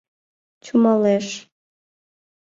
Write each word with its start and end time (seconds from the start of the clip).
чумалеш. 0.63 1.27